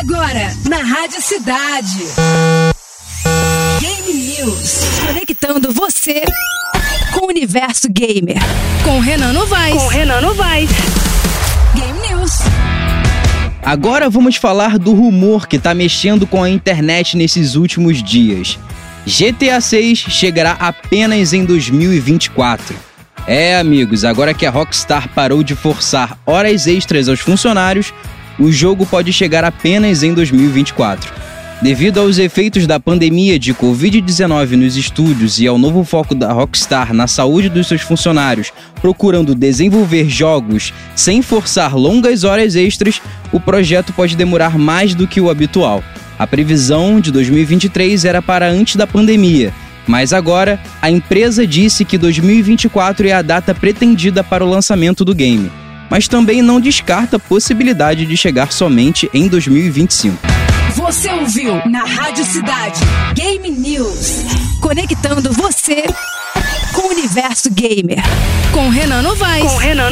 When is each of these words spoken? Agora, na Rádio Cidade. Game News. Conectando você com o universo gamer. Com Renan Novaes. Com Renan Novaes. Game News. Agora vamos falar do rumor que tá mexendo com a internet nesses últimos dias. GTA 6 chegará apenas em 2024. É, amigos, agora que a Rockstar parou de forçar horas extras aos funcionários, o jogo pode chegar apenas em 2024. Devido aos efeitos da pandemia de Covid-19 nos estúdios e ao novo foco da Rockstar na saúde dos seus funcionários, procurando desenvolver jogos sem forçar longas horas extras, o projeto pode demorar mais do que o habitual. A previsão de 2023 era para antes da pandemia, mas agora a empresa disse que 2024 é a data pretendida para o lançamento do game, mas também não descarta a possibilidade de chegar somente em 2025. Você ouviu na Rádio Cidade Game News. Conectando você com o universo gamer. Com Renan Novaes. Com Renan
Agora, 0.00 0.56
na 0.66 0.78
Rádio 0.78 1.20
Cidade. 1.20 1.98
Game 3.82 4.18
News. 4.18 4.78
Conectando 5.06 5.70
você 5.72 6.22
com 7.12 7.26
o 7.26 7.28
universo 7.28 7.86
gamer. 7.90 8.38
Com 8.82 8.98
Renan 8.98 9.34
Novaes. 9.34 9.74
Com 9.74 9.88
Renan 9.88 10.22
Novaes. 10.22 10.70
Game 11.74 11.98
News. 12.08 12.32
Agora 13.62 14.08
vamos 14.08 14.36
falar 14.36 14.78
do 14.78 14.94
rumor 14.94 15.46
que 15.46 15.58
tá 15.58 15.74
mexendo 15.74 16.26
com 16.26 16.42
a 16.42 16.48
internet 16.48 17.14
nesses 17.14 17.54
últimos 17.54 18.02
dias. 18.02 18.58
GTA 19.06 19.60
6 19.60 19.98
chegará 19.98 20.52
apenas 20.52 21.34
em 21.34 21.44
2024. 21.44 22.74
É, 23.26 23.58
amigos, 23.58 24.04
agora 24.04 24.32
que 24.32 24.46
a 24.46 24.50
Rockstar 24.50 25.10
parou 25.14 25.42
de 25.42 25.54
forçar 25.54 26.18
horas 26.24 26.66
extras 26.66 27.06
aos 27.06 27.20
funcionários, 27.20 27.92
o 28.40 28.50
jogo 28.50 28.86
pode 28.86 29.12
chegar 29.12 29.44
apenas 29.44 30.02
em 30.02 30.14
2024. 30.14 31.12
Devido 31.60 32.00
aos 32.00 32.16
efeitos 32.16 32.66
da 32.66 32.80
pandemia 32.80 33.38
de 33.38 33.52
Covid-19 33.52 34.52
nos 34.52 34.78
estúdios 34.78 35.38
e 35.38 35.46
ao 35.46 35.58
novo 35.58 35.84
foco 35.84 36.14
da 36.14 36.32
Rockstar 36.32 36.94
na 36.94 37.06
saúde 37.06 37.50
dos 37.50 37.68
seus 37.68 37.82
funcionários, 37.82 38.50
procurando 38.80 39.34
desenvolver 39.34 40.08
jogos 40.08 40.72
sem 40.96 41.20
forçar 41.20 41.76
longas 41.76 42.24
horas 42.24 42.56
extras, 42.56 43.02
o 43.30 43.38
projeto 43.38 43.92
pode 43.92 44.16
demorar 44.16 44.56
mais 44.56 44.94
do 44.94 45.06
que 45.06 45.20
o 45.20 45.28
habitual. 45.28 45.84
A 46.18 46.26
previsão 46.26 46.98
de 46.98 47.12
2023 47.12 48.06
era 48.06 48.22
para 48.22 48.48
antes 48.48 48.76
da 48.76 48.86
pandemia, 48.86 49.52
mas 49.86 50.14
agora 50.14 50.58
a 50.80 50.90
empresa 50.90 51.46
disse 51.46 51.84
que 51.84 51.98
2024 51.98 53.06
é 53.06 53.12
a 53.12 53.20
data 53.20 53.54
pretendida 53.54 54.24
para 54.24 54.42
o 54.42 54.48
lançamento 54.48 55.04
do 55.04 55.14
game, 55.14 55.52
mas 55.90 56.06
também 56.06 56.40
não 56.40 56.60
descarta 56.60 57.16
a 57.16 57.20
possibilidade 57.20 58.06
de 58.06 58.16
chegar 58.16 58.52
somente 58.52 59.10
em 59.12 59.26
2025. 59.26 60.16
Você 60.76 61.10
ouviu 61.10 61.54
na 61.68 61.84
Rádio 61.84 62.24
Cidade 62.24 62.80
Game 63.14 63.50
News. 63.50 64.24
Conectando 64.60 65.32
você 65.32 65.84
com 66.72 66.82
o 66.82 66.90
universo 66.90 67.50
gamer. 67.50 67.98
Com 68.52 68.68
Renan 68.68 69.02
Novaes. 69.02 69.50
Com 69.50 69.56
Renan 69.58 69.90